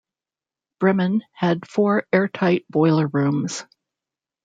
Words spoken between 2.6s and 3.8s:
boiler rooms.